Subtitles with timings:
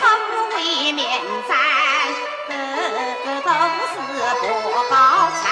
[0.00, 0.02] 口
[0.56, 1.04] 为免
[1.48, 1.56] 赞，
[2.48, 2.54] 呃，
[3.42, 3.50] 都
[3.92, 3.94] 是
[4.40, 4.44] 不
[4.90, 4.94] 高
[5.42, 5.44] 参。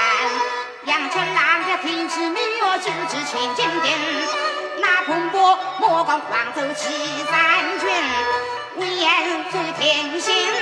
[0.86, 3.86] 杨春郎的天起没有就职千金顶，
[4.81, 5.36] 那恐怕
[5.78, 6.83] 莫讲黄州七
[7.25, 7.33] 三
[7.81, 7.89] 军，
[8.77, 10.54] 威严最天心。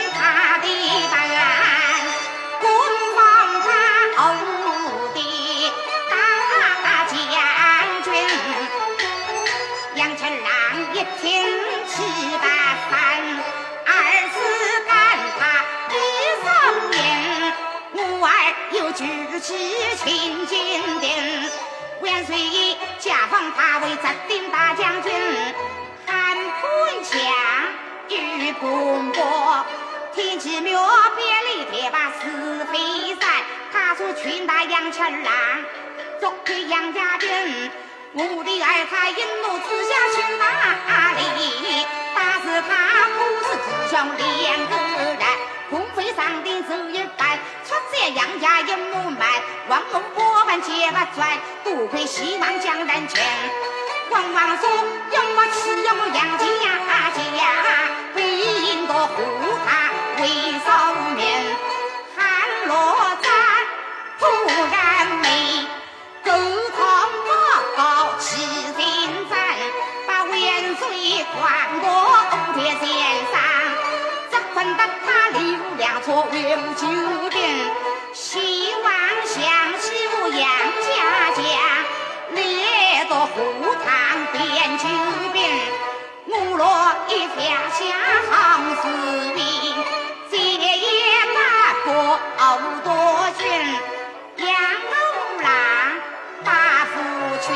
[18.93, 19.55] 举起
[19.97, 21.51] 千斤顶。
[22.03, 25.13] 万岁爷加封他为镇定大将军，
[26.07, 27.19] 汉昆强
[28.09, 29.65] 与公国，
[30.15, 30.83] 天机妙
[31.17, 33.29] 变里铁把是非散。
[33.73, 35.33] 他说群大杨成郎，
[36.21, 37.71] 作为杨家军，
[38.15, 41.87] 我的儿他一怒之下去哪里？
[42.15, 44.73] 但是他不是弟兄两个
[45.15, 45.25] 人，
[50.93, 51.27] 不转。
[51.65, 53.25] 多亏西王将人前，
[54.11, 54.69] 王王说
[55.11, 56.45] 要么吃要么杨家
[57.17, 57.41] 家，
[58.15, 59.23] 为引到护
[59.67, 60.29] 他为
[60.65, 61.57] 少年。
[62.15, 62.23] 韩
[62.69, 62.73] 罗
[63.23, 63.27] 赞
[64.21, 64.27] 突
[64.71, 65.67] 然美，
[66.25, 66.79] 沟通
[67.27, 67.33] 报
[67.77, 67.81] 告
[68.19, 68.37] 齐
[68.77, 69.35] 心战，
[70.07, 70.31] 把万
[70.77, 71.41] 岁换
[71.81, 71.89] 过
[72.31, 72.83] 欧铁先
[73.33, 73.35] 生，
[74.31, 75.07] 只困得他
[75.39, 75.41] 流
[75.79, 76.35] 两错为
[76.77, 76.83] 救
[77.31, 77.35] 兵，
[78.13, 78.93] 希望
[83.27, 83.37] 湖
[83.85, 83.87] 塘
[84.33, 84.43] 边
[84.79, 84.85] 救
[85.33, 85.37] 兵，
[86.27, 86.63] 我若
[87.09, 87.39] 一下
[87.71, 87.81] 下
[88.31, 88.33] 行
[88.77, 88.83] 士
[89.35, 89.39] 兵，
[90.31, 90.67] 再也
[91.85, 91.91] 不过
[92.83, 92.87] 多
[93.39, 93.41] 军。
[94.39, 95.47] 杨五郎
[96.45, 96.49] 把
[96.87, 96.93] 夫
[97.47, 97.51] 君，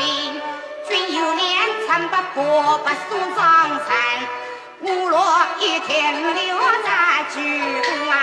[0.87, 1.45] 君有年
[1.85, 3.41] 曾不过不送张
[3.85, 3.89] 残，
[4.81, 5.15] 我若
[5.59, 5.87] 一天
[6.33, 6.87] 留在
[7.33, 7.37] 军
[8.09, 8.15] 啊，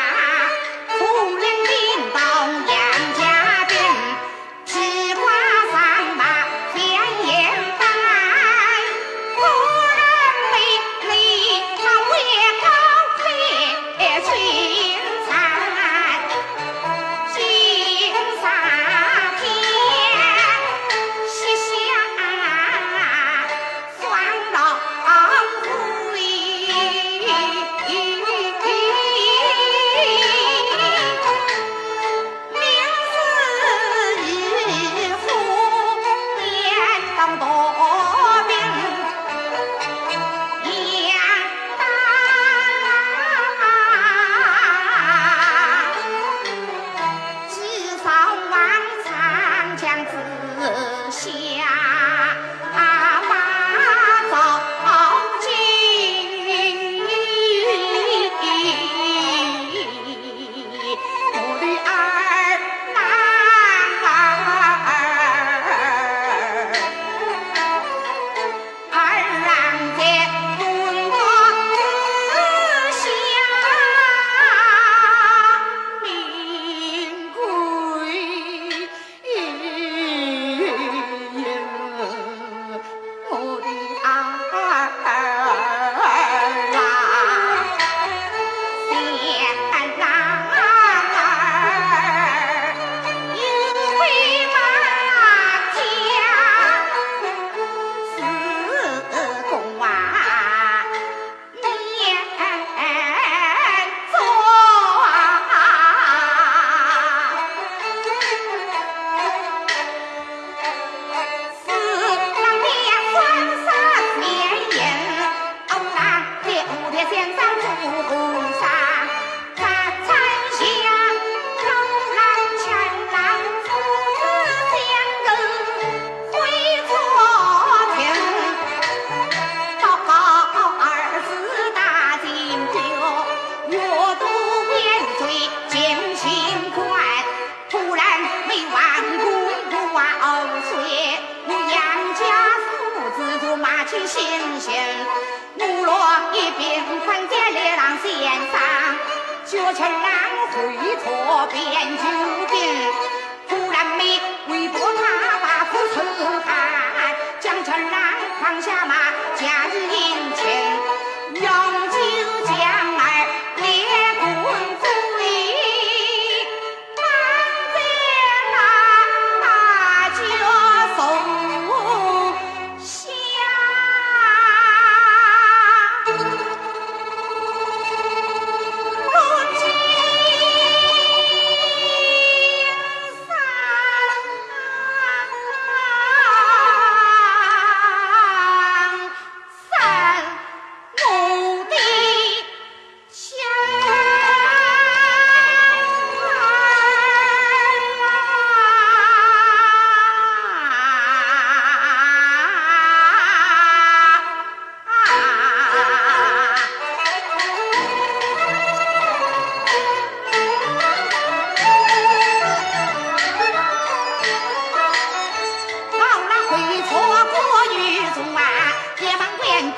[149.54, 150.10] 薛城狼
[150.50, 152.02] 会拓边，就
[152.50, 153.13] 边。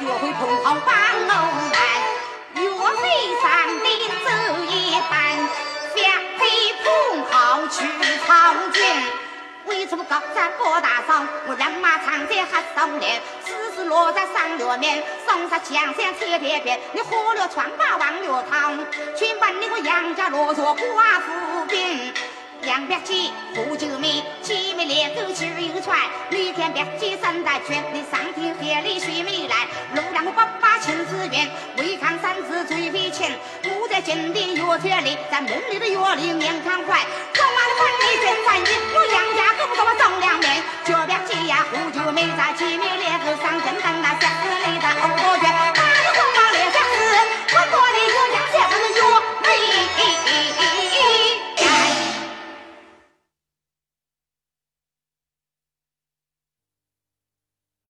[0.05, 1.35] 会碰好帮偶
[1.73, 1.77] 难。
[2.55, 3.05] 岳飞
[3.43, 3.49] 上
[3.83, 3.87] 兵
[4.25, 4.29] 走
[4.69, 5.15] 一半，
[5.95, 5.99] 想
[6.39, 6.41] 配
[6.85, 7.85] 碰好去
[8.27, 8.85] 曹军。
[9.67, 11.25] 为什么高山过大嫂？
[11.49, 16.79] 我让马长在还上脸，死死落在上月面，送上江山贴贴边。
[16.93, 18.79] 你喝了川八望月汤，
[19.17, 22.13] 全把你个杨家落作寡妇兵。
[22.63, 25.99] 两边起，喝酒米，七妹连走去游船。
[26.31, 29.36] 女天边起三代拳，你上天黑里水没来。
[29.36, 29.36] 路让我爸爸
[31.79, 33.33] 为抗三字最费钱。
[33.65, 37.01] 我在金的月缺里，在门里的月里面看怀。
[37.35, 40.63] 走马的管理真残忍，我杨家可不跟我争两面。
[40.85, 43.16] 这边鸡呀，喝酒米在七米连。